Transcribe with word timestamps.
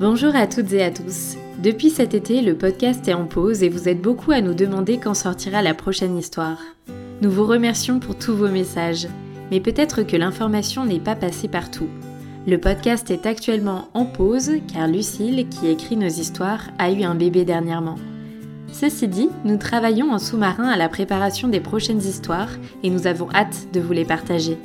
Bonjour 0.00 0.34
à 0.34 0.46
toutes 0.46 0.72
et 0.72 0.82
à 0.82 0.90
tous. 0.90 1.36
Depuis 1.62 1.90
cet 1.90 2.14
été, 2.14 2.40
le 2.40 2.56
podcast 2.56 3.06
est 3.06 3.12
en 3.12 3.26
pause 3.26 3.62
et 3.62 3.68
vous 3.68 3.86
êtes 3.86 4.00
beaucoup 4.00 4.30
à 4.30 4.40
nous 4.40 4.54
demander 4.54 4.96
quand 4.96 5.12
sortira 5.12 5.60
la 5.60 5.74
prochaine 5.74 6.16
histoire. 6.16 6.56
Nous 7.20 7.30
vous 7.30 7.44
remercions 7.44 8.00
pour 8.00 8.16
tous 8.16 8.34
vos 8.34 8.48
messages, 8.48 9.08
mais 9.50 9.60
peut-être 9.60 10.02
que 10.02 10.16
l'information 10.16 10.86
n'est 10.86 11.00
pas 11.00 11.16
passée 11.16 11.48
partout. 11.48 11.90
Le 12.46 12.56
podcast 12.56 13.10
est 13.10 13.26
actuellement 13.26 13.88
en 13.92 14.06
pause 14.06 14.52
car 14.72 14.88
Lucille, 14.88 15.46
qui 15.50 15.68
écrit 15.68 15.98
nos 15.98 16.08
histoires, 16.08 16.70
a 16.78 16.90
eu 16.90 17.02
un 17.02 17.14
bébé 17.14 17.44
dernièrement. 17.44 17.96
Ceci 18.72 19.06
dit, 19.06 19.28
nous 19.44 19.58
travaillons 19.58 20.12
en 20.12 20.18
sous-marin 20.18 20.70
à 20.70 20.78
la 20.78 20.88
préparation 20.88 21.46
des 21.46 21.60
prochaines 21.60 22.00
histoires 22.00 22.52
et 22.82 22.88
nous 22.88 23.06
avons 23.06 23.28
hâte 23.34 23.66
de 23.74 23.80
vous 23.80 23.92
les 23.92 24.06
partager. 24.06 24.56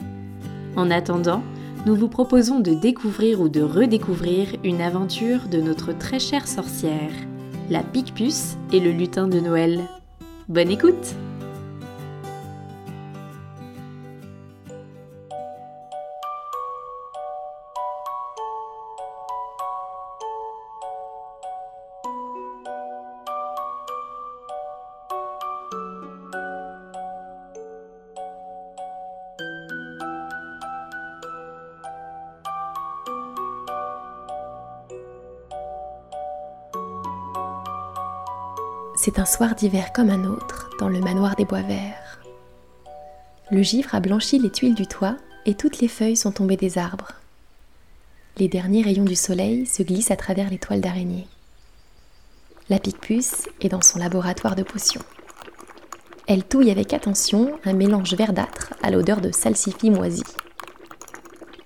En 0.77 0.89
attendant, 0.89 1.43
nous 1.85 1.95
vous 1.95 2.07
proposons 2.07 2.59
de 2.59 2.73
découvrir 2.73 3.41
ou 3.41 3.49
de 3.49 3.61
redécouvrir 3.61 4.55
une 4.63 4.81
aventure 4.81 5.47
de 5.47 5.61
notre 5.61 5.95
très 5.95 6.19
chère 6.19 6.47
sorcière, 6.47 7.11
la 7.69 7.83
Picpus 7.83 8.55
et 8.73 8.79
le 8.79 8.91
lutin 8.91 9.27
de 9.27 9.39
Noël. 9.39 9.81
Bonne 10.47 10.71
écoute 10.71 11.15
C'est 39.05 39.19
un 39.19 39.25
soir 39.25 39.53
d'hiver 39.53 39.93
comme 39.93 40.09
un 40.09 40.23
autre, 40.25 40.67
dans 40.79 40.89
le 40.89 40.99
manoir 40.99 41.35
des 41.35 41.45
bois 41.45 41.61
verts. 41.61 42.19
Le 43.51 43.61
givre 43.61 43.93
a 43.93 43.99
blanchi 43.99 44.39
les 44.39 44.49
tuiles 44.49 44.73
du 44.73 44.87
toit 44.87 45.15
et 45.45 45.53
toutes 45.53 45.77
les 45.77 45.87
feuilles 45.87 46.17
sont 46.17 46.31
tombées 46.31 46.57
des 46.57 46.79
arbres. 46.79 47.11
Les 48.37 48.47
derniers 48.47 48.81
rayons 48.81 49.03
du 49.03 49.13
soleil 49.13 49.67
se 49.67 49.83
glissent 49.83 50.09
à 50.09 50.15
travers 50.15 50.49
les 50.49 50.57
toiles 50.57 50.81
d'araignée. 50.81 51.27
La 52.67 52.79
pique-puce 52.79 53.47
est 53.61 53.69
dans 53.69 53.83
son 53.83 53.99
laboratoire 53.99 54.55
de 54.55 54.63
potions. 54.63 55.03
Elle 56.25 56.43
touille 56.43 56.71
avec 56.71 56.91
attention 56.91 57.59
un 57.63 57.73
mélange 57.73 58.15
verdâtre 58.15 58.73
à 58.81 58.89
l'odeur 58.89 59.21
de 59.21 59.31
salsifis 59.31 59.91
moisi. 59.91 60.23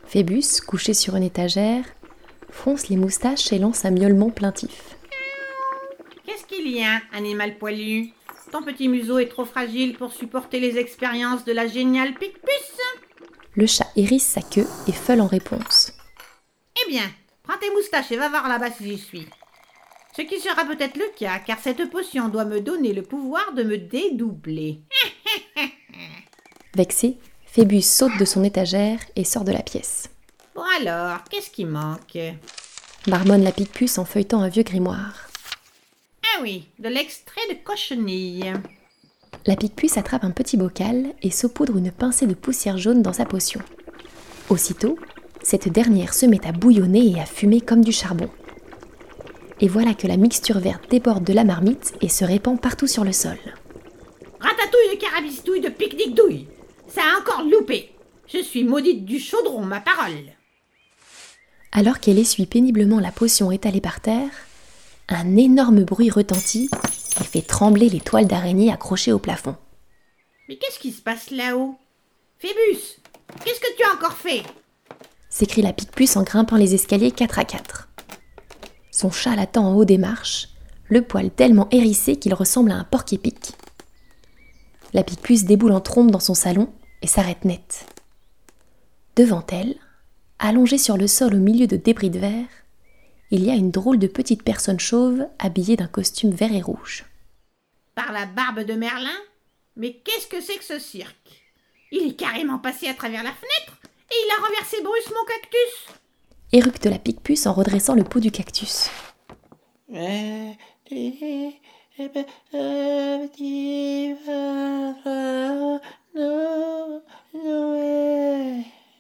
Phébus, 0.07 0.59
couché 0.67 0.93
sur 0.93 1.15
une 1.15 1.23
étagère, 1.23 1.85
fronce 2.51 2.89
les 2.89 2.97
moustaches 2.97 3.53
et 3.53 3.59
lance 3.59 3.85
un 3.85 3.91
miaulement 3.91 4.29
plaintif 4.29 4.88
a, 6.83 7.01
animal 7.13 7.57
poilu 7.57 8.09
Ton 8.51 8.61
petit 8.63 8.87
museau 8.87 9.19
est 9.19 9.29
trop 9.29 9.45
fragile 9.45 9.95
pour 9.95 10.11
supporter 10.11 10.59
les 10.59 10.77
expériences 10.77 11.45
de 11.45 11.53
la 11.53 11.67
géniale 11.67 12.13
Picpus 12.13 12.77
Le 13.55 13.65
chat 13.65 13.87
hérisse 13.95 14.25
sa 14.25 14.41
queue 14.41 14.67
et 14.87 14.91
feule 14.91 15.21
en 15.21 15.27
réponse. 15.27 15.93
Eh 16.83 16.89
bien, 16.89 17.09
prends 17.43 17.57
tes 17.57 17.71
moustaches 17.71 18.11
et 18.11 18.17
va 18.17 18.29
voir 18.29 18.47
là-bas 18.47 18.71
si 18.71 18.85
j'y 18.85 18.97
suis. 18.97 19.27
Ce 20.15 20.21
qui 20.23 20.39
sera 20.39 20.65
peut-être 20.65 20.97
le 20.97 21.09
cas, 21.17 21.39
car 21.39 21.59
cette 21.59 21.89
potion 21.89 22.29
doit 22.29 22.45
me 22.45 22.59
donner 22.59 22.93
le 22.93 23.03
pouvoir 23.03 23.53
de 23.53 23.63
me 23.63 23.77
dédoubler. 23.77 24.81
Vexé, 26.75 27.17
Phébus 27.45 27.81
saute 27.81 28.17
de 28.19 28.25
son 28.25 28.43
étagère 28.43 28.99
et 29.15 29.23
sort 29.23 29.43
de 29.43 29.51
la 29.51 29.63
pièce. 29.63 30.09
Bon 30.55 30.63
alors, 30.79 31.23
qu'est-ce 31.29 31.49
qui 31.49 31.65
manque? 31.65 32.17
Marmonne 33.07 33.43
la 33.43 33.51
pique-puce 33.51 33.97
en 33.97 34.05
feuilletant 34.05 34.41
un 34.41 34.49
vieux 34.49 34.63
grimoire. 34.63 35.28
Oui, 36.41 36.67
de 36.79 36.87
l'extrait 36.87 37.41
de 37.49 37.55
cochenille. 37.63 38.53
La 39.45 39.55
pique-puce 39.55 39.97
attrape 39.97 40.23
un 40.23 40.31
petit 40.31 40.55
bocal 40.55 41.13
et 41.21 41.31
saupoudre 41.31 41.77
une 41.77 41.91
pincée 41.91 42.27
de 42.27 42.33
poussière 42.33 42.77
jaune 42.77 43.01
dans 43.01 43.13
sa 43.13 43.25
potion. 43.25 43.61
Aussitôt, 44.49 44.97
cette 45.41 45.69
dernière 45.69 46.13
se 46.13 46.25
met 46.25 46.45
à 46.47 46.51
bouillonner 46.51 47.11
et 47.11 47.19
à 47.19 47.25
fumer 47.25 47.59
comme 47.59 47.83
du 47.83 47.91
charbon. 47.91 48.29
Et 49.59 49.67
voilà 49.67 49.93
que 49.93 50.07
la 50.07 50.15
mixture 50.15 50.59
verte 50.59 50.89
déborde 50.89 51.25
de 51.25 51.33
la 51.33 51.43
marmite 51.43 51.93
et 52.01 52.09
se 52.09 52.23
répand 52.23 52.59
partout 52.59 52.87
sur 52.87 53.03
le 53.03 53.11
sol. 53.11 53.37
Ratatouille 54.39 54.95
de 54.95 55.01
carabistouille 55.01 55.61
de 55.61 55.69
pique-nique 55.69 56.15
douille 56.15 56.47
Ça 56.87 57.01
a 57.01 57.19
encore 57.19 57.43
loupé 57.43 57.91
Je 58.27 58.39
suis 58.39 58.63
maudite 58.63 59.03
du 59.03 59.19
chaudron, 59.19 59.65
ma 59.65 59.81
parole 59.81 60.23
Alors 61.73 61.99
qu'elle 61.99 62.19
essuie 62.19 62.45
péniblement 62.45 63.01
la 63.01 63.11
potion 63.11 63.51
étalée 63.51 63.81
par 63.81 63.99
terre, 63.99 64.29
un 65.09 65.37
énorme 65.37 65.83
bruit 65.83 66.09
retentit 66.09 66.69
et 67.19 67.23
fait 67.23 67.41
trembler 67.41 67.89
les 67.89 67.99
toiles 67.99 68.27
d'araignée 68.27 68.71
accrochées 68.71 69.11
au 69.11 69.19
plafond. 69.19 69.55
Mais 70.47 70.57
qu'est-ce 70.57 70.79
qui 70.79 70.91
se 70.91 71.01
passe 71.01 71.31
là-haut? 71.31 71.75
Phébus, 72.37 73.01
qu'est-ce 73.43 73.59
que 73.59 73.77
tu 73.77 73.83
as 73.83 73.93
encore 73.93 74.17
fait? 74.17 74.43
S'écrie 75.29 75.61
la 75.61 75.73
pique-puce 75.73 76.17
en 76.17 76.23
grimpant 76.23 76.55
les 76.55 76.73
escaliers 76.73 77.11
quatre 77.11 77.39
à 77.39 77.45
quatre. 77.45 77.89
Son 78.91 79.11
chat 79.11 79.35
l'attend 79.35 79.67
en 79.67 79.75
haut 79.75 79.85
des 79.85 79.97
marches, 79.97 80.49
le 80.87 81.01
poil 81.01 81.29
tellement 81.29 81.67
hérissé 81.71 82.15
qu'il 82.15 82.33
ressemble 82.33 82.71
à 82.71 82.75
un 82.75 82.83
porc-épic. 82.83 83.53
La 84.93 85.03
pique-puce 85.03 85.45
déboule 85.45 85.71
en 85.71 85.81
trombe 85.81 86.11
dans 86.11 86.19
son 86.19 86.33
salon 86.33 86.69
et 87.01 87.07
s'arrête 87.07 87.45
net. 87.45 87.85
Devant 89.15 89.45
elle, 89.51 89.75
allongée 90.39 90.77
sur 90.77 90.97
le 90.97 91.07
sol 91.07 91.35
au 91.35 91.39
milieu 91.39 91.67
de 91.67 91.77
débris 91.77 92.09
de 92.09 92.19
verre, 92.19 92.47
il 93.31 93.43
y 93.43 93.51
a 93.51 93.55
une 93.55 93.71
drôle 93.71 93.99
de 93.99 94.07
petite 94.07 94.43
personne 94.43 94.79
chauve 94.79 95.27
habillée 95.37 95.75
d'un 95.75 95.87
costume 95.87 96.31
vert 96.31 96.53
et 96.53 96.61
rouge. 96.61 97.05
Par 97.95 98.11
la 98.11 98.25
barbe 98.25 98.61
de 98.61 98.73
Merlin? 98.73 99.09
Mais 99.75 99.93
qu'est-ce 100.03 100.27
que 100.27 100.41
c'est 100.41 100.57
que 100.57 100.63
ce 100.63 100.79
cirque? 100.79 101.43
Il 101.91 102.09
est 102.09 102.15
carrément 102.15 102.59
passé 102.59 102.87
à 102.87 102.93
travers 102.93 103.23
la 103.23 103.31
fenêtre 103.31 103.79
et 104.11 104.15
il 104.25 104.31
a 104.31 104.45
renversé 104.45 104.77
Bruce 104.83 105.09
mon 105.09 105.25
cactus 105.25 105.95
Éructe 106.51 106.85
la 106.85 106.97
pique-puce 106.97 107.45
en 107.45 107.53
redressant 107.53 107.93
le 107.93 108.03
pot 108.03 108.19
du 108.19 108.31
cactus. 108.31 108.89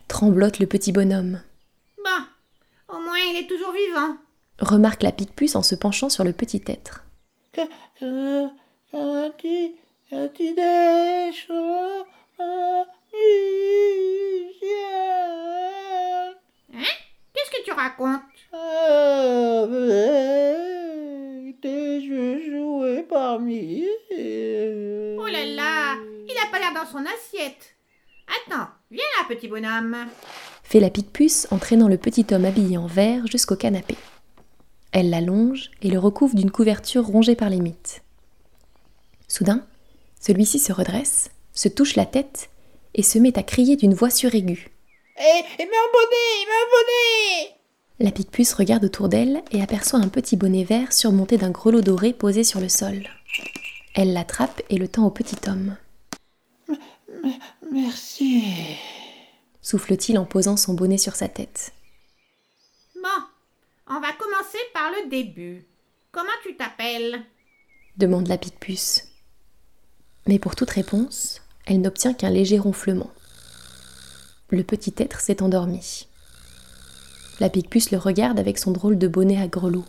Tremblote 0.07 0.59
le 0.59 0.65
petit 0.67 0.91
bonhomme. 0.91 1.41
Au 2.89 2.99
moins, 2.99 3.17
il 3.19 3.37
est 3.37 3.47
toujours 3.47 3.71
vivant. 3.71 4.17
Remarque 4.59 5.03
la 5.03 5.11
pique-puce 5.11 5.55
en 5.55 5.63
se 5.63 5.75
penchant 5.75 6.09
sur 6.09 6.23
le 6.23 6.33
petit 6.33 6.61
être. 6.67 7.05
Hein? 16.73 16.83
Qu'est-ce 17.33 17.51
que 17.51 17.63
tu 17.63 17.71
racontes? 17.71 18.21
Parmi 23.09 23.85
Oh 25.17 25.27
là 25.27 25.45
là 25.45 25.95
Il 26.27 26.35
a 26.37 26.51
pas 26.51 26.59
l'air 26.59 26.73
dans 26.73 26.85
son 26.85 27.03
assiette. 27.05 27.75
Attends, 28.27 28.67
viens 28.91 29.03
là, 29.17 29.25
petit 29.27 29.47
bonhomme 29.47 30.07
fait 30.69 30.79
la 30.79 30.91
pique-puce 30.91 31.47
en 31.49 31.57
traînant 31.57 31.87
le 31.87 31.97
petit 31.97 32.27
homme 32.31 32.45
habillé 32.45 32.77
en 32.77 32.85
vert 32.85 33.25
jusqu'au 33.25 33.55
canapé. 33.55 33.95
Elle 34.91 35.09
l'allonge 35.09 35.71
et 35.81 35.89
le 35.89 35.97
recouvre 35.97 36.35
d'une 36.35 36.51
couverture 36.51 37.07
rongée 37.07 37.35
par 37.35 37.49
les 37.49 37.59
mythes. 37.59 38.03
Soudain, 39.27 39.65
celui-ci 40.21 40.59
se 40.59 40.71
redresse, 40.71 41.31
se 41.53 41.69
touche 41.69 41.95
la 41.95 42.05
tête 42.05 42.51
et 42.93 43.01
se 43.01 43.17
met 43.17 43.37
à 43.39 43.43
crier 43.43 43.77
d'une 43.77 43.95
voix 43.95 44.11
suraiguë. 44.11 44.69
Hé, 45.17 45.43
eh, 45.57 45.63
un 45.63 45.65
bonnet 45.65 47.55
La 47.99 48.11
pique-puce 48.11 48.53
regarde 48.53 48.85
autour 48.85 49.09
d'elle 49.09 49.41
et 49.51 49.63
aperçoit 49.63 49.99
un 49.99 50.07
petit 50.07 50.35
bonnet 50.35 50.63
vert 50.63 50.93
surmonté 50.93 51.37
d'un 51.37 51.49
grelot 51.49 51.81
doré 51.81 52.13
posé 52.13 52.43
sur 52.43 52.59
le 52.59 52.69
sol. 52.69 53.07
Elle 53.95 54.13
l'attrape 54.13 54.61
et 54.69 54.77
le 54.77 54.87
tend 54.87 55.07
au 55.07 55.11
petit 55.11 55.49
homme. 55.49 55.75
Merci 57.71 58.43
souffle-t-il 59.61 60.17
en 60.17 60.25
posant 60.25 60.57
son 60.57 60.73
bonnet 60.73 60.97
sur 60.97 61.15
sa 61.15 61.27
tête. 61.27 61.73
Bon, 62.95 63.23
on 63.87 63.99
va 63.99 64.11
commencer 64.13 64.57
par 64.73 64.91
le 64.91 65.09
début. 65.09 65.65
Comment 66.11 66.29
tu 66.43 66.55
t'appelles? 66.55 67.23
Demande 67.97 68.27
la 68.27 68.37
pique-puce. 68.37 69.07
Mais 70.27 70.39
pour 70.39 70.55
toute 70.55 70.69
réponse, 70.69 71.41
elle 71.65 71.81
n'obtient 71.81 72.13
qu'un 72.13 72.29
léger 72.29 72.59
ronflement. 72.59 73.11
Le 74.49 74.63
petit 74.63 74.93
être 74.97 75.19
s'est 75.19 75.43
endormi. 75.43 76.07
La 77.39 77.49
pique-puce 77.49 77.91
le 77.91 77.97
regarde 77.97 78.39
avec 78.39 78.57
son 78.57 78.71
drôle 78.71 78.97
de 78.97 79.07
bonnet 79.07 79.41
à 79.41 79.47
grelots. 79.47 79.85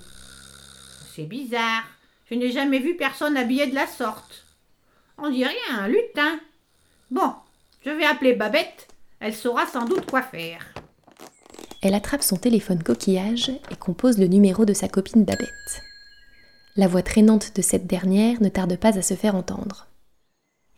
C'est 1.15 1.25
bizarre. 1.25 1.85
Je 2.31 2.37
n'ai 2.37 2.53
jamais 2.53 2.79
vu 2.79 2.97
personne 2.97 3.37
habillé 3.37 3.67
de 3.67 3.75
la 3.75 3.87
sorte. 3.87 4.45
On 5.19 5.31
dirait 5.31 5.55
un 5.71 5.89
lutin. 5.89 6.39
Bon, 7.11 7.35
je 7.85 7.91
vais 7.91 8.05
appeler 8.05 8.35
Babette 8.35 8.87
elle 9.21 9.35
saura 9.35 9.67
sans 9.67 9.85
doute 9.85 10.11
quoi 10.11 10.23
faire. 10.23 10.75
Elle 11.83 11.95
attrape 11.95 12.23
son 12.23 12.37
téléphone 12.37 12.83
coquillage 12.83 13.51
et 13.71 13.77
compose 13.77 14.19
le 14.19 14.27
numéro 14.27 14.65
de 14.65 14.75
sa 14.75 14.89
copine 14.89 15.25
Babette. 15.25 15.83
La 16.77 16.89
voix 16.89 17.03
traînante 17.03 17.57
de 17.57 17.63
cette 17.63 17.87
dernière 17.87 18.41
ne 18.43 18.49
tarde 18.49 18.77
pas 18.77 18.99
à 18.99 19.03
se 19.03 19.15
faire 19.15 19.35
entendre. 19.35 19.87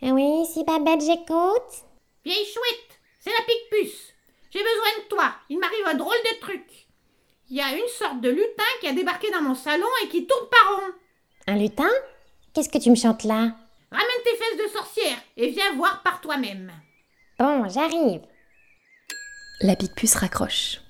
Oui, 0.03 0.45
si 0.53 0.65
Babette, 0.65 1.01
j'écoute. 1.01 1.87
Vieille 2.25 2.47
chouette, 2.47 3.01
c'est 3.21 3.31
la 3.31 3.45
pique-puce. 3.47 4.13
J'ai 4.51 4.61
besoin 4.61 5.03
de 5.03 5.09
toi. 5.09 5.35
Il 5.49 5.59
m'arrive 5.59 5.87
un 5.87 5.95
drôle 5.95 6.17
de 6.33 6.41
truc. 6.41 6.89
Il 7.51 7.57
y 7.57 7.61
a 7.61 7.73
une 7.77 7.89
sorte 7.89 8.21
de 8.21 8.31
lutin 8.31 8.63
qui 8.81 8.89
a 8.89 8.93
débarqué 8.93 9.31
dans 9.31 9.43
mon 9.43 9.55
salon 9.55 9.87
et 10.03 10.09
qui 10.09 10.27
tourne 10.27 10.49
par 10.49 10.77
rond. 10.77 10.93
Un 11.47 11.57
lutin? 11.57 11.91
Qu'est-ce 12.53 12.69
que 12.69 12.79
tu 12.79 12.91
me 12.91 12.97
chantes 12.97 13.25
là? 13.25 13.55
Ramène 13.91 14.23
tes 14.25 14.37
fesses 14.37 14.67
de 14.67 14.73
sorcière 14.73 15.19
et 15.37 15.51
viens 15.51 15.75
voir 15.75 16.03
par 16.03 16.21
toi-même. 16.21 16.73
Bon, 17.39 17.69
j'arrive. 17.69 18.23
La 19.63 19.77
pique-puce 19.77 20.17
raccroche. 20.17 20.81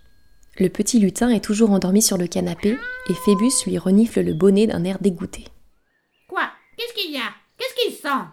Le 0.59 0.71
petit 0.71 0.99
lutin 0.99 1.29
est 1.29 1.45
toujours 1.45 1.73
endormi 1.73 2.01
sur 2.01 2.17
le 2.17 2.27
canapé 2.27 2.79
et 3.07 3.15
Phébus 3.15 3.53
lui 3.67 3.77
renifle 3.77 4.23
le 4.23 4.33
bonnet 4.33 4.67
d'un 4.67 4.85
air 4.85 4.99
dégoûté. 4.99 5.45
Quoi? 6.27 6.51
Qu'est-ce 6.79 6.95
qu'il 6.95 7.13
y 7.13 7.19
a? 7.19 7.35
Qu'est-ce 7.59 7.75
qu'il 7.75 7.95
sent? 7.95 8.25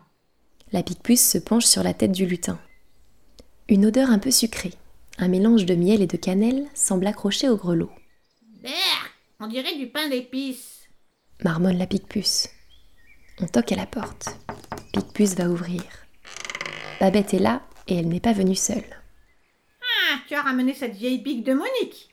La 0.71 0.81
pique-puce 0.81 1.29
se 1.29 1.37
penche 1.39 1.65
sur 1.65 1.83
la 1.83 1.93
tête 1.93 2.13
du 2.13 2.25
lutin. 2.25 2.57
Une 3.67 3.85
odeur 3.85 4.11
un 4.11 4.19
peu 4.19 4.31
sucrée, 4.31 4.73
un 5.17 5.27
mélange 5.27 5.65
de 5.65 5.75
miel 5.75 6.01
et 6.01 6.07
de 6.07 6.15
cannelle 6.15 6.67
semble 6.73 7.07
accrocher 7.07 7.49
au 7.49 7.57
grelot. 7.57 7.91
Berk, 8.63 9.13
on 9.41 9.47
dirait 9.47 9.77
du 9.77 9.87
pain 9.87 10.07
d'épices. 10.07 10.87
Marmonne 11.43 11.77
la 11.77 11.85
pique-puce. 11.85 12.47
On 13.41 13.45
toque 13.45 13.73
à 13.73 13.75
la 13.75 13.85
porte. 13.85 14.29
Pique-puce 14.93 15.35
va 15.35 15.49
ouvrir. 15.49 15.83
Babette 17.01 17.33
est 17.33 17.39
là 17.39 17.61
et 17.89 17.97
elle 17.97 18.07
n'est 18.07 18.21
pas 18.21 18.33
venue 18.33 18.55
seule. 18.55 18.98
Ah, 20.11 20.17
tu 20.27 20.33
as 20.33 20.41
ramené 20.41 20.73
cette 20.73 20.95
vieille 20.95 21.21
pique 21.21 21.43
de 21.43 21.53
Monique. 21.53 22.09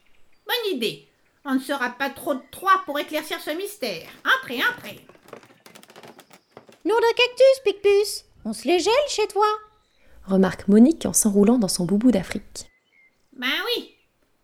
Bonne 0.47 0.77
idée. 0.77 1.09
On 1.47 1.55
ne 1.55 1.61
sera 1.61 1.89
pas 1.91 2.11
trop 2.11 2.35
de 2.35 2.43
trois 2.51 2.83
pour 2.85 2.99
éclaircir 2.99 3.41
ce 3.41 3.51
mystère. 3.57 4.07
Entrez, 4.39 4.59
entrez. 4.59 5.01
Nom 6.85 6.95
d'un 6.95 7.17
cactus, 7.17 7.63
Pique-Puce. 7.65 8.25
On 8.45 8.53
se 8.53 8.69
les 8.69 8.81
gèle 8.81 8.93
chez 9.09 9.27
toi 9.29 9.47
Remarque 10.27 10.69
Monique 10.69 11.07
en 11.07 11.15
s'enroulant 11.15 11.57
dans 11.57 11.69
son 11.69 11.87
boubou 11.87 12.11
d'Afrique. 12.11 12.71
Ben 13.33 13.47
oui. 13.65 13.95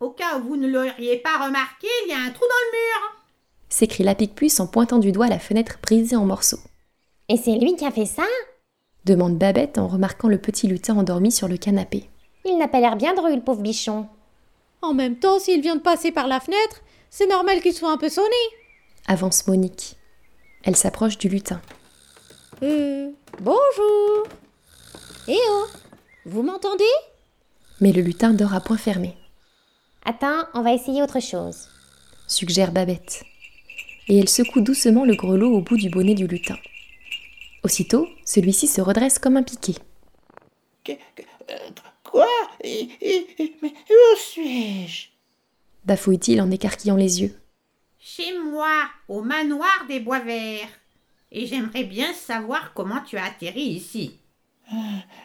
Au 0.00 0.10
cas 0.10 0.38
où 0.38 0.44
vous 0.44 0.56
ne 0.56 0.69
l'auriez 0.69 1.19
pas 1.19 1.44
remarqué, 1.44 1.88
il 2.06 2.10
y 2.10 2.14
a 2.14 2.20
un 2.20 2.31
trou 2.31 2.44
dans 2.44 2.46
le 2.46 2.78
mur. 2.78 3.22
s'écrie 3.69 4.04
la 4.04 4.14
pique-puce 4.14 4.60
en 4.60 4.66
pointant 4.66 4.99
du 4.99 5.12
doigt 5.12 5.28
la 5.28 5.38
fenêtre 5.38 5.78
brisée 5.82 6.16
en 6.16 6.25
morceaux. 6.25 6.60
Et 7.28 7.37
c'est 7.37 7.58
lui 7.58 7.76
qui 7.76 7.84
a 7.84 7.90
fait 7.90 8.06
ça? 8.06 8.25
Demande 9.04 9.37
Babette 9.37 9.76
en 9.76 9.88
remarquant 9.88 10.28
le 10.28 10.38
petit 10.38 10.69
lutin 10.69 10.96
endormi 10.96 11.31
sur 11.31 11.49
le 11.49 11.58
canapé. 11.58 12.08
Il 12.44 12.58
n'a 12.58 12.68
pas 12.68 12.80
l'air 12.80 12.96
bien 12.96 13.14
drôle, 13.14 13.34
le 13.34 13.40
pauvre 13.40 13.62
bichon. 13.62 14.08
En 14.80 14.94
même 14.94 15.16
temps, 15.18 15.38
s'il 15.38 15.60
vient 15.60 15.76
de 15.76 15.80
passer 15.80 16.10
par 16.10 16.26
la 16.26 16.40
fenêtre, 16.40 16.80
c'est 17.10 17.26
normal 17.28 17.60
qu'il 17.60 17.72
soit 17.72 17.90
un 17.92 17.96
peu 17.98 18.08
sonné. 18.08 18.28
Avance 19.06 19.46
Monique. 19.46 19.96
Elle 20.64 20.76
s'approche 20.76 21.18
du 21.18 21.28
lutin. 21.28 21.60
Euh, 22.62 23.10
bonjour. 23.40 24.24
Eh 25.28 25.36
oh, 25.50 25.66
vous 26.26 26.42
m'entendez? 26.42 26.84
Mais 27.80 27.92
le 27.92 28.02
lutin 28.02 28.32
dort 28.32 28.54
à 28.54 28.60
point 28.60 28.76
fermé, 28.76 29.16
Attends, 30.04 30.44
on 30.54 30.62
va 30.62 30.72
essayer 30.72 31.00
autre 31.02 31.20
chose. 31.20 31.68
suggère 32.26 32.72
Babette. 32.72 33.22
Et 34.08 34.18
elle 34.18 34.28
secoue 34.28 34.60
doucement 34.60 35.04
le 35.04 35.14
grelot 35.14 35.52
au 35.52 35.60
bout 35.60 35.76
du 35.76 35.90
bonnet 35.90 36.14
du 36.14 36.26
lutin. 36.26 36.56
Aussitôt, 37.62 38.08
celui-ci 38.24 38.66
se 38.66 38.80
redresse 38.80 39.20
comme 39.20 39.36
un 39.36 39.44
piqué. 39.44 39.74
Que- 40.84 40.92
que- 41.14 41.22
euh, 41.50 41.68
Quoi? 42.12 42.29
Et- 42.62 42.88
et- 43.00 43.26
et- 43.43 43.56
Mais 43.62 43.73
où 43.91 44.17
suis-je? 44.17 45.09
Bafouille-t-il 45.87 46.41
en 46.43 46.50
écarquillant 46.50 46.94
les 46.97 47.23
yeux. 47.23 47.41
Chez 47.99 48.38
moi, 48.38 48.85
au 49.09 49.23
manoir 49.23 49.87
des 49.88 49.99
Bois 49.99 50.19
Verts. 50.20 50.69
Et 51.31 51.47
j'aimerais 51.47 51.85
bien 51.85 52.12
savoir 52.12 52.75
comment 52.75 53.00
tu 53.00 53.17
as 53.17 53.25
atterri 53.25 53.62
ici. 53.62 54.19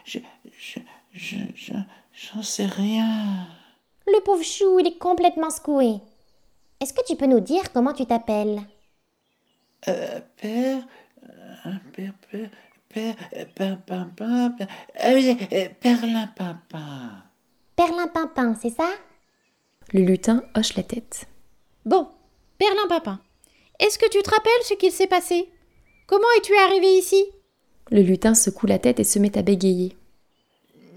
Je. 0.04 0.18
Je. 0.58 0.80
Je. 1.12 1.36
je- 1.54 1.72
J'en 2.34 2.42
sais 2.42 2.66
rien. 2.66 3.46
Le 4.06 4.20
pauvre 4.24 4.42
chou, 4.42 4.80
il 4.80 4.86
est 4.88 4.98
complètement 4.98 5.50
secoué. 5.50 6.00
Est-ce 6.80 6.92
que 6.94 7.04
tu 7.06 7.14
peux 7.14 7.26
nous 7.26 7.38
dire 7.40 7.70
comment 7.72 7.92
tu 7.92 8.06
t'appelles? 8.06 8.60
Euh, 9.86 10.20
père. 10.40 10.82
euh, 11.66 11.72
père. 11.92 12.12
Père. 12.30 12.50
Euh. 12.96 13.12
Ah 14.98 15.12
euh, 15.12 15.68
Perlin 15.80 16.26
Papa. 16.36 16.78
Perlin 17.76 18.08
Pimpin, 18.08 18.56
c'est 18.60 18.70
ça? 18.70 18.88
Le 19.92 20.00
lutin 20.00 20.42
hoche 20.56 20.74
la 20.74 20.82
tête. 20.82 21.26
Bon, 21.84 22.08
Perlin 22.58 22.88
Papin, 22.88 23.20
est-ce 23.78 23.98
que 23.98 24.08
tu 24.08 24.22
te 24.22 24.30
rappelles 24.30 24.64
ce 24.64 24.74
qu'il 24.74 24.92
s'est 24.92 25.06
passé? 25.06 25.50
Comment 26.06 26.26
es-tu 26.38 26.56
arrivé 26.56 26.98
ici? 26.98 27.24
Le 27.90 28.02
lutin 28.02 28.34
secoue 28.34 28.66
la 28.66 28.78
tête 28.78 29.00
et 29.00 29.04
se 29.04 29.18
met 29.18 29.36
à 29.38 29.42
bégayer. 29.42 29.96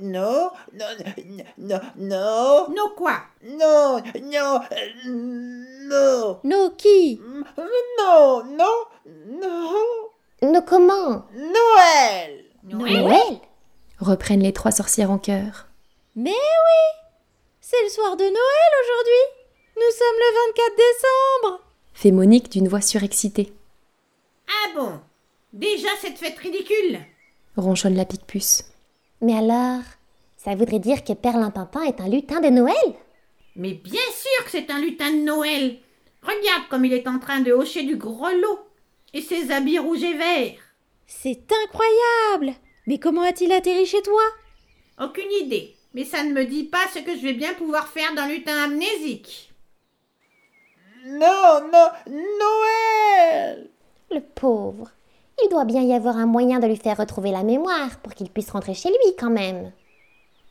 Non, 0.02 0.50
non, 0.74 0.86
non, 1.28 1.44
non, 1.58 1.80
non, 1.98 2.70
Non 2.76 2.92
quoi? 2.98 3.22
Non, 3.44 4.02
non, 4.24 4.60
euh, 4.72 5.10
non, 5.88 6.40
No 6.44 6.72
qui? 6.72 7.22
Non, 8.00 8.44
non, 8.46 8.86
non, 9.40 10.11
Nos 10.44 10.64
comment? 10.64 11.28
Noël. 11.36 12.46
Noël? 12.64 13.40
Reprennent 14.00 14.42
les 14.42 14.54
trois 14.54 14.72
sorcières 14.72 15.12
en 15.12 15.20
chœur. 15.20 15.68
Mais 16.16 16.32
oui! 16.32 17.10
C'est 17.60 17.84
le 17.84 17.90
soir 17.90 18.18
de 18.18 18.24
Noël 18.24 18.72
aujourd'hui! 18.84 19.44
Nous 19.76 19.92
sommes 19.96 20.18
le 20.18 20.34
24 20.48 20.76
décembre! 20.78 21.62
Fait 21.94 22.12
Monique 22.12 22.52
d'une 22.52 22.68
voix 22.68 22.82
surexcitée. 22.82 23.54
Ah 24.48 24.72
bon? 24.76 25.00
Déjà 25.54 25.90
cette 26.02 26.18
fête 26.18 26.40
ridicule! 26.40 27.02
Ronchonne 27.56 27.96
la 27.96 28.06
pique-puce. 28.06 28.66
Mais 29.22 29.38
alors, 29.38 29.84
ça 30.38 30.56
voudrait 30.56 30.80
dire 30.80 31.04
que 31.04 31.14
Perlin 31.14 31.52
Pimpin 31.52 31.84
est 31.84 32.02
un 32.02 32.10
lutin 32.10 32.40
de 32.42 32.50
Noël? 32.50 32.96
Mais 33.56 33.74
bien 33.74 34.02
sûr 34.12 34.46
que 34.46 34.50
c'est 34.50 34.72
un 34.72 34.80
lutin 34.80 35.12
de 35.12 35.22
Noël! 35.22 35.78
Regarde 36.24 36.68
comme 36.72 36.86
il 36.86 36.94
est 36.94 37.08
en 37.08 37.20
train 37.20 37.42
de 37.42 37.52
hocher 37.52 37.84
du 37.84 37.96
grelot 37.96 38.60
Et 39.14 39.22
ses 39.22 39.52
habits 39.52 39.80
rouges 39.80 40.04
et 40.04 40.14
verts 40.14 40.60
C'est 41.06 41.48
incroyable 41.66 42.58
Mais 42.88 42.98
comment 42.98 43.24
a-t-il 43.24 43.52
atterri 43.52 43.86
chez 43.86 44.02
toi? 44.02 44.22
Aucune 45.00 45.32
idée, 45.42 45.76
mais 45.94 46.06
ça 46.06 46.24
ne 46.24 46.32
me 46.32 46.46
dit 46.46 46.64
pas 46.64 46.88
ce 46.94 47.00
que 47.00 47.16
je 47.16 47.22
vais 47.22 47.34
bien 47.34 47.54
pouvoir 47.54 47.88
faire 47.88 48.14
d'un 48.16 48.28
lutin 48.28 48.64
amnésique. 48.64 49.52
Non, 51.06 51.62
non, 51.72 51.88
Noël. 52.08 53.70
Le 54.12 54.20
pauvre. 54.20 54.92
Il 55.44 55.50
doit 55.50 55.66
bien 55.66 55.82
y 55.82 55.94
avoir 55.94 56.18
un 56.18 56.28
moyen 56.28 56.60
de 56.60 56.68
lui 56.68 56.78
faire 56.78 56.98
retrouver 56.98 57.32
la 57.32 57.44
mémoire 57.44 58.00
pour 58.02 58.14
qu'il 58.14 58.30
puisse 58.30 58.52
rentrer 58.52 58.76
chez 58.76 58.90
lui 58.90 59.16
quand 59.18 59.32
même. 59.32 59.72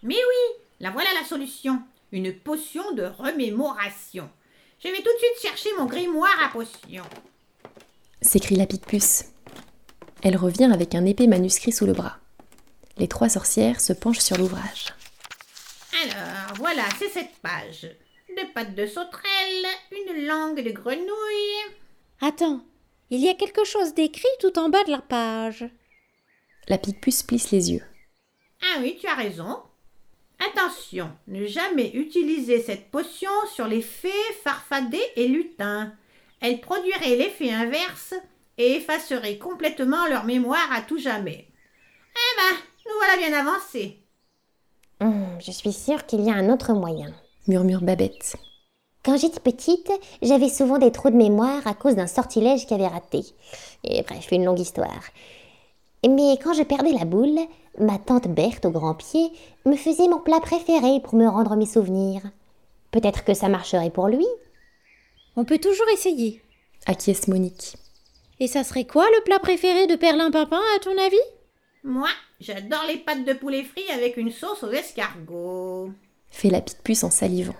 Mais 0.02 0.16
oui, 0.16 0.62
la 0.80 0.90
voilà 0.90 1.08
la 1.18 1.26
solution. 1.26 1.80
Une 2.12 2.34
potion 2.34 2.92
de 2.92 3.04
remémoration. 3.04 4.28
Je 4.82 4.88
vais 4.88 4.96
tout 4.96 5.12
de 5.12 5.18
suite 5.18 5.42
chercher 5.42 5.70
mon 5.78 5.84
grimoire 5.84 6.37
à 6.44 6.49
potions. 6.49 7.04
S'écrie 8.22 8.56
la 8.56 8.66
pique-puce. 8.66 9.26
Elle 10.22 10.36
revient 10.36 10.70
avec 10.72 10.94
un 10.94 11.04
épais 11.06 11.26
manuscrit 11.26 11.72
sous 11.72 11.86
le 11.86 11.92
bras. 11.92 12.18
Les 12.98 13.08
trois 13.08 13.28
sorcières 13.28 13.80
se 13.80 13.92
penchent 13.92 14.18
sur 14.18 14.36
l'ouvrage. 14.36 14.94
Alors, 16.02 16.56
voilà, 16.56 16.84
c'est 16.98 17.08
cette 17.08 17.36
page. 17.42 17.90
Deux 18.36 18.52
pattes 18.54 18.74
de 18.74 18.86
sauterelle, 18.86 19.66
une 19.92 20.26
langue 20.26 20.62
de 20.62 20.70
grenouille. 20.70 21.74
Attends, 22.20 22.60
il 23.10 23.20
y 23.20 23.28
a 23.28 23.34
quelque 23.34 23.64
chose 23.64 23.94
d'écrit 23.94 24.28
tout 24.40 24.58
en 24.58 24.68
bas 24.68 24.84
de 24.84 24.90
la 24.90 25.00
page. 25.00 25.68
La 26.68 26.78
pique-puce 26.78 27.22
plisse 27.22 27.50
les 27.50 27.72
yeux. 27.72 27.82
Ah 28.62 28.78
oui, 28.80 28.98
tu 29.00 29.06
as 29.06 29.14
raison. 29.14 29.58
Attention, 30.38 31.10
ne 31.26 31.44
jamais 31.46 31.90
utiliser 31.92 32.62
cette 32.62 32.90
potion 32.90 33.30
sur 33.54 33.66
les 33.66 33.82
fées, 33.82 34.10
farfadets 34.42 35.12
et 35.16 35.28
lutins. 35.28 35.92
Elle 36.40 36.61
produirait 36.61 37.16
l'effet 37.16 37.50
inverse 37.50 38.14
et 38.59 38.76
effacerait 38.76 39.38
complètement 39.38 40.06
leur 40.06 40.25
mémoire 40.25 40.73
à 40.73 40.82
tout 40.82 40.99
jamais. 40.99 41.49
Eh 42.14 42.37
ben, 42.37 42.56
nous 42.87 42.97
voilà 42.99 43.16
bien 43.16 43.38
avancés. 43.38 43.99
Hum, 45.00 45.38
je 45.40 45.50
suis 45.50 45.73
sûre 45.73 46.06
qu'il 46.06 46.23
y 46.23 46.30
a 46.30 46.35
un 46.35 46.50
autre 46.50 46.73
moyen. 46.73 47.12
Murmure 47.47 47.82
Babette. 47.82 48.37
Quand 49.02 49.16
j'étais 49.16 49.40
petite, 49.40 49.90
j'avais 50.20 50.50
souvent 50.50 50.78
des 50.78 50.92
trous 50.92 51.11
de 51.11 51.16
mémoire 51.16 51.66
à 51.66 51.73
cause 51.73 51.94
d'un 51.94 52.06
sortilège 52.06 52.66
qui 52.66 52.75
avait 52.75 52.87
raté. 52.87 53.23
Et 53.85 54.02
bref, 54.02 54.28
une 54.30 54.44
longue 54.44 54.61
histoire. 54.61 55.02
Mais 56.06 56.38
quand 56.42 56.52
je 56.52 56.62
perdais 56.62 56.92
la 56.92 57.06
boule, 57.06 57.38
ma 57.78 57.99
tante 57.99 58.28
Berthe 58.28 58.66
au 58.66 58.70
grand 58.70 58.94
pied 58.94 59.32
me 59.64 59.76
faisait 59.76 60.09
mon 60.09 60.20
plat 60.20 60.40
préféré 60.40 61.00
pour 61.00 61.14
me 61.14 61.26
rendre 61.26 61.56
mes 61.56 61.66
souvenirs. 61.66 62.23
Peut-être 62.90 63.25
que 63.25 63.35
ça 63.35 63.49
marcherait 63.49 63.90
pour 63.90 64.09
lui. 64.09 64.26
On 65.40 65.44
peut 65.47 65.56
toujours 65.59 65.88
essayer. 65.94 66.42
Acquiesce 66.85 67.26
Monique. 67.26 67.75
Et 68.40 68.47
ça 68.47 68.62
serait 68.62 68.85
quoi 68.85 69.06
le 69.09 69.25
plat 69.25 69.38
préféré 69.38 69.87
de 69.87 69.97
Perlin 69.97 70.30
Papin, 70.30 70.61
à 70.76 70.78
ton 70.80 70.90
avis? 70.99 71.16
Moi, 71.82 72.11
j'adore 72.40 72.85
les 72.87 72.99
pâtes 72.99 73.25
de 73.25 73.32
poulet 73.32 73.64
frit 73.64 73.90
avec 73.90 74.18
une 74.18 74.32
sauce 74.32 74.62
aux 74.62 74.70
escargots. 74.70 75.92
Fait 76.28 76.50
la 76.50 76.61
pique-puce 76.61 77.04
en 77.04 77.11
salivant. 77.11 77.54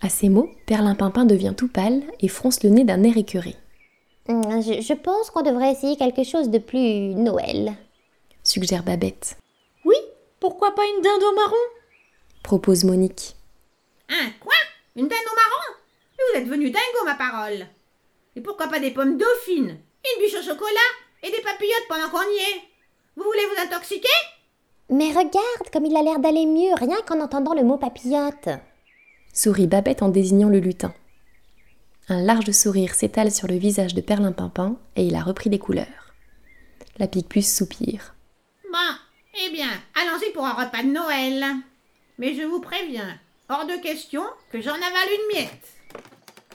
À 0.00 0.08
ces 0.08 0.28
mots, 0.28 0.50
Perlimpinpin 0.66 1.24
devient 1.26 1.54
tout 1.56 1.68
pâle 1.68 2.02
et 2.18 2.26
fronce 2.26 2.64
le 2.64 2.70
nez 2.70 2.82
d'un 2.82 3.04
air 3.04 3.16
écœuré. 3.16 3.54
Hum, 4.28 4.42
Je, 4.60 4.80
je 4.80 4.94
pense 4.94 5.30
qu'on 5.30 5.42
devrait 5.42 5.70
essayer 5.70 5.96
quelque 5.96 6.24
chose 6.24 6.50
de 6.50 6.58
plus 6.58 7.14
Noël. 7.14 7.74
Suggère 8.42 8.82
Babette. 8.82 9.36
Oui, 9.84 9.94
pourquoi 10.40 10.74
pas 10.74 10.82
une 10.96 11.02
dinde 11.02 11.22
au 11.22 11.34
marron? 11.36 11.54
Propose 12.42 12.82
Monique. 12.82 13.36
Un 14.08 14.30
quoi? 14.40 14.54
Une 14.96 15.06
dinde 15.06 15.12
au 15.12 15.36
marron? 15.36 15.78
Vous 16.32 16.38
êtes 16.38 16.48
venu 16.48 16.70
dingo, 16.70 17.04
ma 17.04 17.14
parole. 17.14 17.66
Et 18.36 18.40
pourquoi 18.40 18.68
pas 18.68 18.80
des 18.80 18.90
pommes 18.90 19.16
dauphines 19.16 19.78
Une 19.78 20.22
bûche 20.22 20.38
au 20.38 20.42
chocolat 20.42 20.90
Et 21.22 21.30
des 21.30 21.42
papillotes 21.42 21.88
pendant 21.88 22.08
qu'on 22.08 22.30
y 22.30 22.36
est 22.36 22.60
Vous 23.16 23.24
voulez 23.24 23.46
vous 23.46 23.62
intoxiquer? 23.62 24.08
Mais 24.90 25.08
regarde 25.08 25.70
comme 25.72 25.86
il 25.86 25.96
a 25.96 26.02
l'air 26.02 26.18
d'aller 26.18 26.46
mieux 26.46 26.74
rien 26.74 26.96
qu'en 27.06 27.20
entendant 27.20 27.54
le 27.54 27.62
mot 27.64 27.78
papillote. 27.78 28.48
Sourit 29.32 29.66
Babette 29.66 30.02
en 30.02 30.08
désignant 30.08 30.48
le 30.48 30.58
lutin. 30.60 30.94
Un 32.08 32.22
large 32.22 32.50
sourire 32.50 32.94
s'étale 32.94 33.30
sur 33.30 33.48
le 33.48 33.56
visage 33.56 33.94
de 33.94 34.00
Perlimpinpin 34.00 34.76
et 34.96 35.06
il 35.06 35.14
a 35.14 35.22
repris 35.22 35.48
des 35.50 35.58
couleurs. 35.58 36.12
La 36.98 37.08
pique-puce 37.08 37.56
soupire. 37.56 38.14
Bon, 38.70 38.78
eh 39.46 39.50
bien, 39.50 39.70
allons-y 39.94 40.30
pour 40.32 40.44
un 40.44 40.52
repas 40.52 40.82
de 40.82 40.88
Noël. 40.88 41.44
Mais 42.18 42.34
je 42.34 42.42
vous 42.42 42.60
préviens, 42.60 43.18
hors 43.48 43.66
de 43.66 43.76
question 43.82 44.22
que 44.52 44.60
j'en 44.60 44.74
avale 44.74 45.08
une 45.18 45.38
miette. 45.38 45.72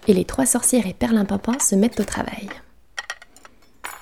Et 0.10 0.13
les 0.16 0.25
trois 0.25 0.48
sorcières 0.48 0.88
et 0.88 0.96
Perlimpinpin 0.96 1.60
se 1.60 1.75
mettent 1.75 2.00
au 2.00 2.04
travail. 2.04 2.50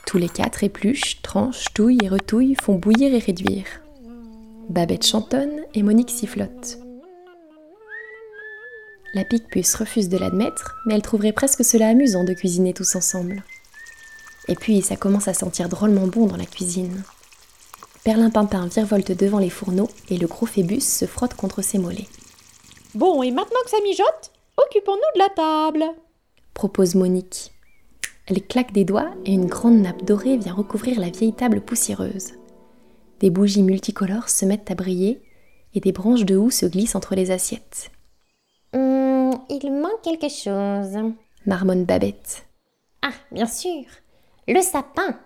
Tous 0.05 0.17
les 0.17 0.29
quatre 0.29 0.63
épluchent, 0.63 1.21
tranchent, 1.21 1.65
touillent 1.73 1.99
et 2.01 2.07
retouillent, 2.07 2.55
font 2.55 2.75
bouillir 2.75 3.13
et 3.13 3.19
réduire. 3.19 3.65
Babette 4.69 5.05
chantonne 5.05 5.65
et 5.73 5.83
Monique 5.83 6.09
sifflote. 6.09 6.79
La 9.13 9.25
pique-puce 9.25 9.75
refuse 9.75 10.07
de 10.07 10.17
l'admettre, 10.17 10.77
mais 10.85 10.95
elle 10.95 11.01
trouverait 11.01 11.33
presque 11.33 11.65
cela 11.65 11.89
amusant 11.89 12.23
de 12.23 12.33
cuisiner 12.33 12.73
tous 12.73 12.95
ensemble. 12.95 13.43
Et 14.47 14.55
puis 14.55 14.81
ça 14.81 14.95
commence 14.95 15.27
à 15.27 15.33
sentir 15.33 15.67
drôlement 15.67 16.07
bon 16.07 16.25
dans 16.25 16.37
la 16.37 16.45
cuisine. 16.45 17.03
Perlimpinpin 18.05 18.67
virevolte 18.67 19.11
devant 19.11 19.39
les 19.39 19.49
fourneaux 19.49 19.89
et 20.09 20.15
le 20.15 20.27
gros 20.27 20.45
Phébus 20.45 20.79
se 20.79 21.03
frotte 21.03 21.33
contre 21.33 21.61
ses 21.61 21.79
mollets. 21.79 22.07
Bon, 22.95 23.21
et 23.23 23.31
maintenant 23.31 23.59
que 23.65 23.71
ça 23.71 23.81
mijote, 23.83 24.31
occupons-nous 24.57 25.13
de 25.15 25.19
la 25.19 25.29
table. 25.29 25.85
propose 26.53 26.95
Monique. 26.95 27.51
Elle 28.27 28.45
claque 28.45 28.73
des 28.73 28.83
doigts 28.83 29.13
et 29.25 29.33
une 29.33 29.45
grande 29.45 29.79
nappe 29.79 30.03
dorée 30.03 30.37
vient 30.37 30.53
recouvrir 30.53 30.99
la 30.99 31.09
vieille 31.09 31.33
table 31.33 31.61
poussiéreuse. 31.61 32.33
Des 33.19 33.29
bougies 33.29 33.63
multicolores 33.63 34.29
se 34.29 34.45
mettent 34.45 34.69
à 34.69 34.75
briller 34.75 35.21
et 35.73 35.79
des 35.79 35.91
branches 35.91 36.25
de 36.25 36.35
houx 36.35 36.51
se 36.51 36.65
glissent 36.65 36.95
entre 36.95 37.15
les 37.15 37.31
assiettes. 37.31 37.91
Hum, 38.73 39.31
il 39.49 39.71
manque 39.71 40.01
quelque 40.03 40.29
chose. 40.29 41.13
Marmonne 41.45 41.85
Babette. 41.85 42.45
Ah, 43.01 43.13
bien 43.31 43.47
sûr. 43.47 43.85
Le 44.47 44.61
sapin. 44.61 45.17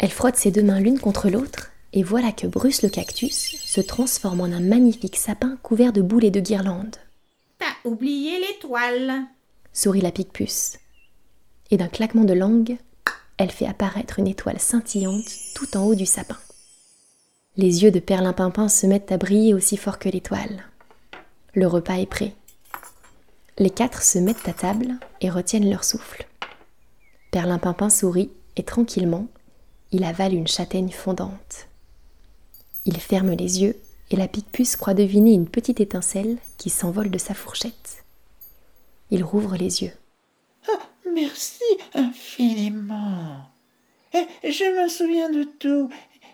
Elle 0.00 0.10
frotte 0.10 0.36
ses 0.36 0.50
deux 0.50 0.62
mains 0.62 0.80
l'une 0.80 0.98
contre 0.98 1.30
l'autre 1.30 1.70
et 1.92 2.02
voilà 2.02 2.32
que 2.32 2.46
Bruce 2.46 2.82
le 2.82 2.88
cactus 2.88 3.56
se 3.64 3.80
transforme 3.80 4.40
en 4.40 4.44
un 4.44 4.60
magnifique 4.60 5.16
sapin 5.16 5.56
couvert 5.62 5.92
de 5.92 6.02
boules 6.02 6.24
et 6.24 6.30
de 6.30 6.40
guirlandes. 6.40 6.96
T'as 7.58 7.88
oublié 7.88 8.38
l'étoile. 8.40 9.24
Sourit 9.72 10.00
la 10.00 10.12
pique-puce. 10.12 10.78
Et 11.70 11.76
d'un 11.76 11.88
claquement 11.88 12.24
de 12.24 12.34
langue, 12.34 12.76
elle 13.38 13.50
fait 13.50 13.66
apparaître 13.66 14.18
une 14.18 14.28
étoile 14.28 14.60
scintillante 14.60 15.28
tout 15.54 15.76
en 15.76 15.84
haut 15.84 15.94
du 15.94 16.06
sapin. 16.06 16.38
Les 17.56 17.82
yeux 17.82 17.90
de 17.90 18.00
Perlimpinpin 18.00 18.68
se 18.68 18.86
mettent 18.86 19.12
à 19.12 19.16
briller 19.16 19.54
aussi 19.54 19.76
fort 19.76 19.98
que 19.98 20.08
l'étoile. 20.08 20.64
Le 21.54 21.66
repas 21.66 21.94
est 21.94 22.06
prêt. 22.06 22.34
Les 23.58 23.70
quatre 23.70 24.02
se 24.02 24.18
mettent 24.18 24.48
à 24.48 24.52
table 24.52 24.94
et 25.22 25.30
retiennent 25.30 25.70
leur 25.70 25.84
souffle. 25.84 26.26
Perlimpinpin 27.30 27.88
sourit 27.88 28.30
et 28.56 28.62
tranquillement, 28.62 29.26
il 29.92 30.04
avale 30.04 30.34
une 30.34 30.48
châtaigne 30.48 30.90
fondante. 30.90 31.68
Il 32.84 33.00
ferme 33.00 33.30
les 33.32 33.62
yeux 33.62 33.76
et 34.10 34.16
la 34.16 34.28
pique-puce 34.28 34.76
croit 34.76 34.94
deviner 34.94 35.32
une 35.32 35.48
petite 35.48 35.80
étincelle 35.80 36.38
qui 36.58 36.70
s'envole 36.70 37.10
de 37.10 37.18
sa 37.18 37.34
fourchette. 37.34 38.04
Il 39.10 39.24
rouvre 39.24 39.56
les 39.56 39.82
yeux. 39.82 39.92
Merci 41.12 41.64
infiniment. 41.94 43.48
Eh, 44.12 44.26
je 44.50 44.82
me 44.82 44.88
souviens 44.88 45.30
de 45.30 45.44
tout. 45.44 45.88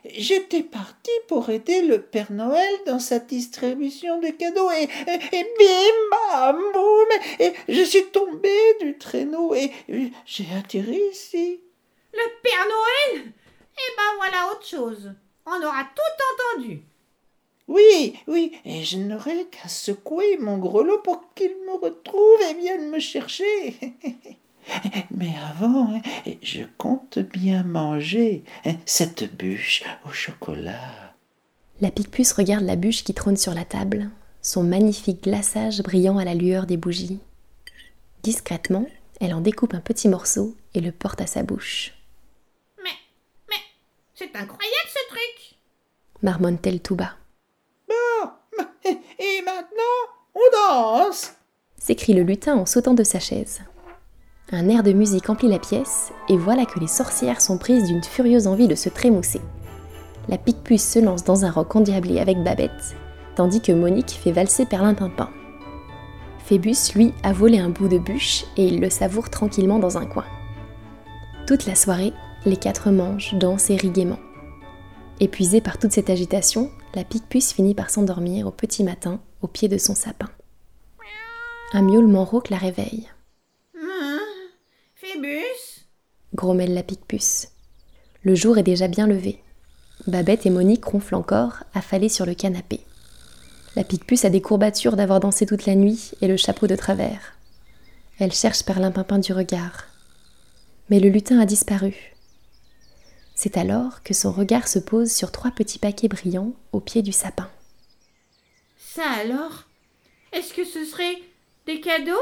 J'étais 0.04 0.64
parti 0.64 1.10
pour 1.28 1.48
aider 1.50 1.82
le 1.82 2.02
Père 2.02 2.32
Noël 2.32 2.74
dans 2.86 2.98
sa 2.98 3.20
distribution 3.20 4.18
de 4.20 4.28
cadeaux 4.28 4.70
et, 4.72 4.88
et, 5.06 5.36
et 5.36 5.46
bim, 5.58 6.16
bam, 6.32 6.60
boum, 6.72 7.08
et 7.38 7.52
je 7.68 7.82
suis 7.82 8.06
tombé 8.06 8.52
du 8.80 8.98
traîneau 8.98 9.54
et 9.54 9.70
j'ai 10.26 10.46
atterri 10.58 11.00
ici. 11.12 11.60
Le 12.12 12.42
Père 12.42 12.66
Noël? 12.66 13.32
Eh 13.74 13.96
ben 13.96 14.16
voilà 14.18 14.52
autre 14.52 14.66
chose. 14.66 15.12
On 15.46 15.62
aura 15.62 15.84
tout 15.84 16.56
entendu. 16.56 16.82
Oui, 17.68 18.14
oui, 18.26 18.52
et 18.64 18.82
je 18.82 18.98
n'aurai 18.98 19.46
qu'à 19.46 19.68
secouer 19.68 20.36
mon 20.38 20.58
grelot 20.58 20.98
pour 20.98 21.32
qu'il 21.34 21.50
me 21.66 21.80
retrouve 21.80 22.40
et 22.50 22.54
vienne 22.54 22.90
me 22.90 22.98
chercher. 22.98 23.76
Mais 25.10 25.34
avant, 25.50 26.00
je 26.42 26.62
compte 26.78 27.18
bien 27.18 27.62
manger 27.62 28.44
cette 28.84 29.36
bûche 29.36 29.82
au 30.06 30.12
chocolat. 30.12 31.14
La 31.80 31.90
pique-puce 31.90 32.32
regarde 32.32 32.64
la 32.64 32.76
bûche 32.76 33.04
qui 33.04 33.14
trône 33.14 33.36
sur 33.36 33.54
la 33.54 33.64
table, 33.64 34.10
son 34.40 34.62
magnifique 34.62 35.24
glaçage 35.24 35.82
brillant 35.82 36.18
à 36.18 36.24
la 36.24 36.34
lueur 36.34 36.66
des 36.66 36.76
bougies. 36.76 37.18
Discrètement, 38.22 38.86
elle 39.20 39.34
en 39.34 39.40
découpe 39.40 39.74
un 39.74 39.80
petit 39.80 40.08
morceau 40.08 40.56
et 40.74 40.80
le 40.80 40.92
porte 40.92 41.20
à 41.20 41.26
sa 41.26 41.42
bouche. 41.42 41.94
Mais, 42.82 42.90
mais, 43.48 43.56
c'est 44.14 44.34
incroyable 44.36 44.88
ce 44.88 45.08
truc. 45.08 45.58
Marmonne-t-elle 46.22 46.80
tout 46.80 46.96
bas. 46.96 47.16
Et 48.84 49.42
maintenant, 49.44 50.34
on 50.34 50.40
danse. 50.52 51.32
s'écrie 51.78 52.14
le 52.14 52.22
lutin 52.22 52.56
en 52.56 52.66
sautant 52.66 52.94
de 52.94 53.04
sa 53.04 53.20
chaise. 53.20 53.60
Un 54.50 54.68
air 54.68 54.82
de 54.82 54.92
musique 54.92 55.30
emplit 55.30 55.48
la 55.48 55.58
pièce, 55.58 56.12
et 56.28 56.36
voilà 56.36 56.66
que 56.66 56.78
les 56.78 56.88
sorcières 56.88 57.40
sont 57.40 57.58
prises 57.58 57.84
d'une 57.84 58.02
furieuse 58.02 58.46
envie 58.46 58.68
de 58.68 58.74
se 58.74 58.88
trémousser. 58.88 59.40
La 60.28 60.38
pique-puce 60.38 60.86
se 60.86 60.98
lance 60.98 61.24
dans 61.24 61.44
un 61.44 61.50
roc 61.50 61.74
endiablé 61.74 62.20
avec 62.20 62.42
Babette, 62.42 62.94
tandis 63.34 63.60
que 63.60 63.72
Monique 63.72 64.10
fait 64.10 64.32
valser 64.32 64.66
Perlimpinpin. 64.66 65.30
Phébus, 66.38 66.92
lui, 66.94 67.14
a 67.22 67.32
volé 67.32 67.58
un 67.58 67.70
bout 67.70 67.88
de 67.88 67.98
bûche 67.98 68.44
et 68.56 68.66
il 68.66 68.80
le 68.80 68.90
savoure 68.90 69.30
tranquillement 69.30 69.78
dans 69.78 69.96
un 69.96 70.06
coin. 70.06 70.26
Toute 71.46 71.66
la 71.66 71.74
soirée, 71.74 72.12
les 72.44 72.56
quatre 72.56 72.90
mangent, 72.90 73.34
dansent 73.34 73.70
et 73.70 73.76
rient. 73.76 74.16
Épuisée 75.20 75.60
par 75.60 75.78
toute 75.78 75.92
cette 75.92 76.10
agitation, 76.10 76.70
la 76.94 77.04
pique-puce 77.04 77.52
finit 77.52 77.74
par 77.74 77.90
s'endormir 77.90 78.46
au 78.46 78.50
petit 78.50 78.84
matin 78.84 79.20
au 79.40 79.46
pied 79.46 79.68
de 79.68 79.78
son 79.78 79.94
sapin. 79.94 80.30
Un 81.72 81.82
miaulement 81.82 82.24
rauque 82.24 82.50
la 82.50 82.58
réveille. 82.58 83.08
Hein? 83.80 84.20
Phébus? 84.94 85.86
Grommelle 86.34 86.74
la 86.74 86.82
pique-puce. 86.82 87.48
Le 88.22 88.34
jour 88.34 88.58
est 88.58 88.62
déjà 88.62 88.88
bien 88.88 89.06
levé. 89.06 89.42
Babette 90.06 90.46
et 90.46 90.50
Monique 90.50 90.84
ronflent 90.84 91.14
encore, 91.14 91.64
affalées 91.74 92.08
sur 92.08 92.26
le 92.26 92.34
canapé. 92.34 92.80
La 93.74 93.84
pique-puce 93.84 94.24
a 94.26 94.30
des 94.30 94.42
courbatures 94.42 94.96
d'avoir 94.96 95.20
dansé 95.20 95.46
toute 95.46 95.64
la 95.64 95.74
nuit 95.74 96.12
et 96.20 96.28
le 96.28 96.36
chapeau 96.36 96.66
de 96.66 96.76
travers. 96.76 97.34
Elle 98.18 98.32
cherche 98.32 98.64
Perlimpinpin 98.64 99.18
du 99.18 99.32
regard. 99.32 99.86
Mais 100.90 101.00
le 101.00 101.08
lutin 101.08 101.40
a 101.40 101.46
disparu. 101.46 102.14
C'est 103.42 103.56
alors 103.56 104.04
que 104.04 104.14
son 104.14 104.30
regard 104.30 104.68
se 104.68 104.78
pose 104.78 105.10
sur 105.10 105.32
trois 105.32 105.50
petits 105.50 105.80
paquets 105.80 106.06
brillants 106.06 106.52
au 106.70 106.78
pied 106.78 107.02
du 107.02 107.10
sapin. 107.10 107.50
Ça 108.78 109.02
alors? 109.20 109.64
Est-ce 110.32 110.54
que 110.54 110.64
ce 110.64 110.84
serait 110.84 111.18
des 111.66 111.80
cadeaux? 111.80 112.12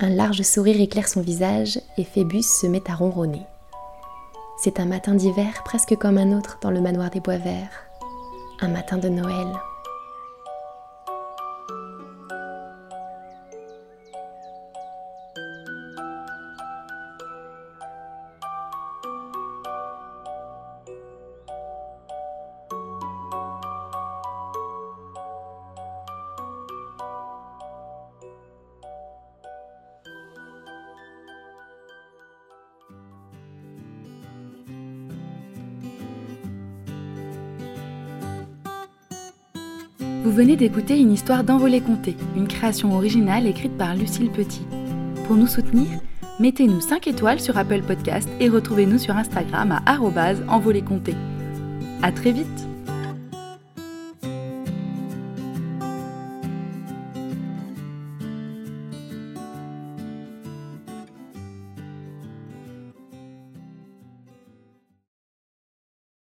Un 0.00 0.08
large 0.08 0.42
sourire 0.42 0.80
éclaire 0.80 1.06
son 1.06 1.20
visage 1.20 1.80
et 1.98 2.02
Phébus 2.02 2.42
se 2.42 2.66
met 2.66 2.82
à 2.90 2.96
ronronner. 2.96 3.46
C'est 4.58 4.80
un 4.80 4.86
matin 4.86 5.14
d'hiver 5.14 5.62
presque 5.64 5.94
comme 5.94 6.18
un 6.18 6.36
autre 6.36 6.58
dans 6.60 6.72
le 6.72 6.80
manoir 6.80 7.10
des 7.10 7.20
bois 7.20 7.38
verts. 7.38 7.84
Un 8.58 8.70
matin 8.70 8.98
de 8.98 9.08
Noël. 9.08 9.52
Vous 40.22 40.30
venez 40.30 40.54
d'écouter 40.54 41.00
une 41.00 41.10
histoire 41.10 41.42
d'Envolée 41.42 41.80
Comté, 41.80 42.16
une 42.36 42.46
création 42.46 42.94
originale 42.94 43.44
écrite 43.44 43.76
par 43.76 43.96
Lucille 43.96 44.30
Petit. 44.30 44.64
Pour 45.26 45.34
nous 45.34 45.48
soutenir, 45.48 45.88
mettez-nous 46.38 46.80
5 46.80 47.08
étoiles 47.08 47.40
sur 47.40 47.58
Apple 47.58 47.82
Podcast 47.82 48.28
et 48.38 48.48
retrouvez-nous 48.48 48.98
sur 48.98 49.16
Instagram 49.16 49.80
à 49.84 49.98
envolécomté. 50.48 51.16
À 52.02 52.12
très 52.12 52.30
vite 52.30 52.68